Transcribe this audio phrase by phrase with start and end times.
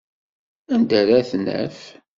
[0.73, 1.79] Anda ara t-naf?